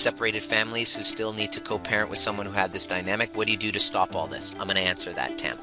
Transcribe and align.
separated 0.00 0.42
families 0.42 0.94
who 0.94 1.04
still 1.04 1.32
need 1.32 1.52
to 1.52 1.60
co 1.60 1.78
parent 1.78 2.10
with 2.10 2.18
someone 2.18 2.46
who 2.46 2.52
had 2.52 2.72
this 2.72 2.86
dynamic. 2.86 3.36
What 3.36 3.46
do 3.46 3.52
you 3.52 3.58
do 3.58 3.70
to 3.72 3.80
stop 3.80 4.16
all 4.16 4.26
this? 4.26 4.52
I'm 4.58 4.66
going 4.66 4.76
to 4.76 4.82
answer 4.82 5.12
that, 5.12 5.38
Tam. 5.38 5.58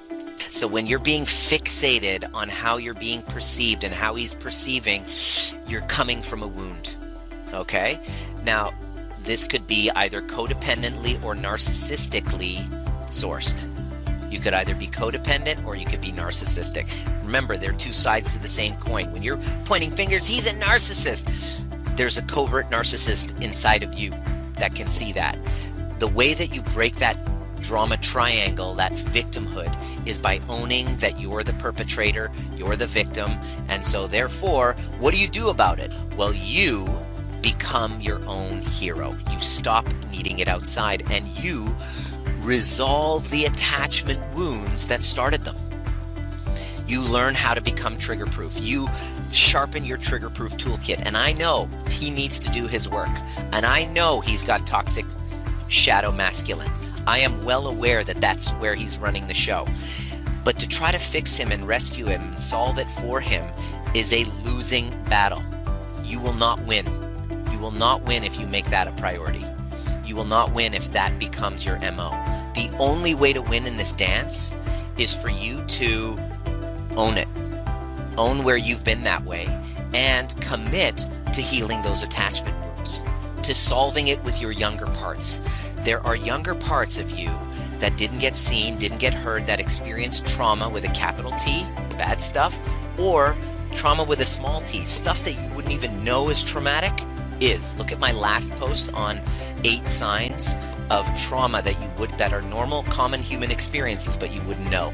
So 0.51 0.67
when 0.67 0.85
you're 0.85 0.99
being 0.99 1.25
fixated 1.25 2.29
on 2.33 2.47
how 2.47 2.77
you're 2.77 2.93
being 2.93 3.21
perceived 3.23 3.83
and 3.83 3.93
how 3.93 4.15
he's 4.15 4.33
perceiving, 4.33 5.03
you're 5.67 5.81
coming 5.81 6.21
from 6.21 6.43
a 6.43 6.47
wound. 6.47 6.97
Okay? 7.53 7.99
Now, 8.43 8.73
this 9.23 9.45
could 9.45 9.67
be 9.67 9.89
either 9.95 10.21
codependently 10.21 11.21
or 11.23 11.35
narcissistically 11.35 12.65
sourced. 13.07 13.67
You 14.31 14.39
could 14.39 14.53
either 14.53 14.75
be 14.75 14.87
codependent 14.87 15.65
or 15.65 15.75
you 15.75 15.85
could 15.85 16.01
be 16.01 16.11
narcissistic. 16.11 16.93
Remember, 17.23 17.57
they're 17.57 17.73
two 17.73 17.93
sides 17.93 18.33
to 18.33 18.39
the 18.39 18.47
same 18.47 18.75
coin. 18.75 19.11
When 19.11 19.23
you're 19.23 19.39
pointing 19.65 19.91
fingers, 19.91 20.27
he's 20.27 20.47
a 20.47 20.51
narcissist. 20.51 21.31
There's 21.97 22.19
a 22.19 22.21
covert 22.21 22.69
narcissist 22.69 23.41
inside 23.41 23.81
of 23.81 23.95
you 23.95 24.11
that 24.59 24.75
can 24.75 24.87
see 24.87 25.11
that. 25.13 25.35
The 25.97 26.07
way 26.07 26.35
that 26.35 26.53
you 26.53 26.61
break 26.61 26.97
that 26.97 27.17
drama 27.59 27.97
triangle, 27.97 28.75
that 28.75 28.91
victimhood, 28.91 29.75
is 30.07 30.19
by 30.19 30.39
owning 30.47 30.95
that 30.97 31.19
you're 31.19 31.41
the 31.41 31.53
perpetrator, 31.53 32.31
you're 32.55 32.75
the 32.75 32.85
victim, 32.85 33.31
and 33.67 33.83
so 33.83 34.05
therefore, 34.05 34.75
what 34.99 35.11
do 35.11 35.19
you 35.19 35.27
do 35.27 35.49
about 35.49 35.79
it? 35.79 35.91
Well, 36.15 36.33
you 36.33 36.87
become 37.41 37.99
your 37.99 38.23
own 38.25 38.61
hero. 38.61 39.17
You 39.31 39.41
stop 39.41 39.87
needing 40.11 40.37
it 40.37 40.47
outside 40.47 41.03
and 41.11 41.27
you 41.43 41.75
resolve 42.41 43.27
the 43.31 43.45
attachment 43.45 44.21
wounds 44.35 44.85
that 44.85 45.03
started 45.03 45.41
them. 45.41 45.57
You 46.87 47.01
learn 47.01 47.35
how 47.35 47.53
to 47.53 47.61
become 47.61 47.97
trigger 47.97 48.25
proof. 48.25 48.59
You 48.59 48.87
sharpen 49.31 49.83
your 49.83 49.97
trigger 49.97 50.29
proof 50.29 50.55
toolkit. 50.57 51.01
And 51.05 51.17
I 51.17 51.33
know 51.33 51.69
he 51.89 52.09
needs 52.09 52.39
to 52.39 52.49
do 52.49 52.65
his 52.65 52.87
work. 52.87 53.09
And 53.51 53.65
I 53.65 53.85
know 53.85 54.21
he's 54.21 54.43
got 54.43 54.65
toxic 54.65 55.05
shadow 55.67 56.11
masculine. 56.11 56.71
I 57.05 57.19
am 57.19 57.43
well 57.43 57.67
aware 57.67 58.03
that 58.03 58.21
that's 58.21 58.51
where 58.51 58.75
he's 58.75 58.97
running 58.97 59.27
the 59.27 59.33
show. 59.33 59.67
But 60.43 60.59
to 60.59 60.67
try 60.67 60.91
to 60.91 60.99
fix 60.99 61.35
him 61.35 61.51
and 61.51 61.67
rescue 61.67 62.05
him 62.05 62.21
and 62.21 62.41
solve 62.41 62.77
it 62.79 62.89
for 62.89 63.19
him 63.19 63.45
is 63.93 64.13
a 64.13 64.23
losing 64.45 64.91
battle. 65.05 65.43
You 66.05 66.19
will 66.19 66.33
not 66.33 66.61
win. 66.63 66.85
You 67.51 67.59
will 67.59 67.71
not 67.71 68.03
win 68.03 68.23
if 68.23 68.39
you 68.39 68.47
make 68.47 68.65
that 68.69 68.87
a 68.87 68.91
priority. 68.93 69.45
You 70.05 70.15
will 70.15 70.25
not 70.25 70.53
win 70.53 70.73
if 70.73 70.91
that 70.93 71.19
becomes 71.19 71.65
your 71.65 71.77
MO. 71.79 72.11
The 72.55 72.73
only 72.79 73.13
way 73.13 73.33
to 73.33 73.41
win 73.41 73.65
in 73.65 73.75
this 73.75 73.91
dance 73.91 74.55
is 74.97 75.13
for 75.13 75.29
you 75.29 75.61
to 75.65 76.17
own 76.97 77.17
it. 77.17 77.27
Own 78.17 78.43
where 78.43 78.57
you've 78.57 78.83
been 78.83 79.03
that 79.03 79.23
way 79.23 79.45
and 79.93 80.39
commit 80.41 81.07
to 81.33 81.41
healing 81.41 81.81
those 81.83 82.03
attachment 82.03 82.55
wounds, 82.65 83.03
to 83.43 83.53
solving 83.53 84.07
it 84.07 84.21
with 84.23 84.41
your 84.41 84.51
younger 84.51 84.87
parts 84.87 85.39
there 85.87 86.05
are 86.05 86.17
younger 86.17 86.53
parts 86.53 86.97
of 86.97 87.11
you 87.11 87.31
that 87.79 87.95
didn't 87.95 88.19
get 88.19 88.35
seen, 88.35 88.75
didn't 88.77 88.97
get 88.97 89.13
heard, 89.13 89.47
that 89.47 89.61
experienced 89.61 90.27
trauma 90.27 90.67
with 90.67 90.83
a 90.83 90.89
capital 90.89 91.31
T, 91.39 91.65
bad 91.97 92.21
stuff, 92.21 92.59
or 92.99 93.37
trauma 93.73 94.03
with 94.03 94.19
a 94.19 94.25
small 94.25 94.59
t, 94.59 94.83
stuff 94.83 95.23
that 95.23 95.33
you 95.33 95.49
wouldn't 95.55 95.73
even 95.73 96.03
know 96.03 96.29
is 96.29 96.43
traumatic, 96.43 96.91
is. 97.39 97.73
Look 97.75 97.93
at 97.93 97.99
my 97.99 98.11
last 98.11 98.53
post 98.55 98.91
on 98.93 99.21
eight 99.63 99.87
signs 99.87 100.55
of 100.89 101.07
trauma 101.15 101.61
that 101.61 101.79
you 101.79 101.89
would 101.99 102.09
that 102.17 102.33
are 102.33 102.41
normal, 102.41 102.83
common 102.83 103.21
human 103.21 103.49
experiences, 103.49 104.17
but 104.17 104.33
you 104.33 104.41
wouldn't 104.41 104.69
know. 104.69 104.93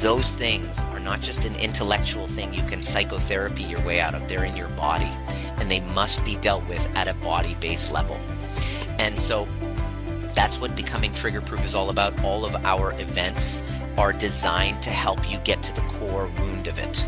Those 0.00 0.32
things 0.32 0.82
are 0.84 1.00
not 1.00 1.20
just 1.20 1.44
an 1.44 1.56
intellectual 1.56 2.28
thing 2.28 2.54
you 2.54 2.62
can 2.62 2.82
psychotherapy 2.82 3.64
your 3.64 3.84
way 3.84 4.00
out 4.00 4.14
of. 4.14 4.28
They're 4.28 4.44
in 4.44 4.56
your 4.56 4.68
body, 4.68 5.10
and 5.58 5.68
they 5.68 5.80
must 5.80 6.24
be 6.24 6.36
dealt 6.36 6.66
with 6.68 6.86
at 6.94 7.08
a 7.08 7.14
body-based 7.14 7.92
level. 7.92 8.16
And 9.00 9.20
so 9.20 9.48
that's 10.34 10.60
what 10.60 10.76
becoming 10.76 11.12
trigger 11.14 11.40
proof 11.40 11.64
is 11.64 11.74
all 11.74 11.90
about. 11.90 12.22
All 12.22 12.44
of 12.44 12.54
our 12.64 12.92
events 13.00 13.60
are 13.96 14.12
designed 14.12 14.80
to 14.84 14.90
help 14.90 15.28
you 15.28 15.38
get 15.38 15.64
to 15.64 15.74
the 15.74 15.80
core 15.80 16.30
wound 16.38 16.68
of 16.68 16.78
it. 16.78 17.06